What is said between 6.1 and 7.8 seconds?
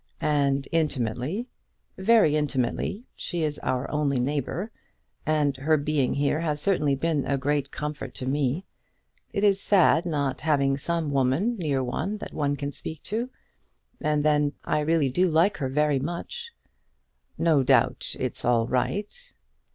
here has certainly been a great